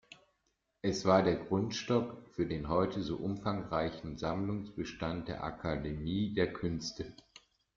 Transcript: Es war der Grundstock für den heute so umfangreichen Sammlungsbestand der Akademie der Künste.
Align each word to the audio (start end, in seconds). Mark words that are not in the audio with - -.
Es 0.81 1.05
war 1.05 1.21
der 1.21 1.35
Grundstock 1.35 2.25
für 2.31 2.47
den 2.47 2.69
heute 2.69 3.03
so 3.03 3.17
umfangreichen 3.17 4.17
Sammlungsbestand 4.17 5.27
der 5.27 5.43
Akademie 5.43 6.33
der 6.33 6.51
Künste. 6.53 7.13